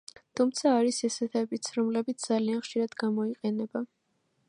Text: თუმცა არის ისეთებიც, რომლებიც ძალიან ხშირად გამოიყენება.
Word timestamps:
თუმცა 0.39 0.71
არის 0.77 1.01
ისეთებიც, 1.09 1.69
რომლებიც 1.77 2.27
ძალიან 2.31 2.67
ხშირად 2.67 2.99
გამოიყენება. 3.05 3.89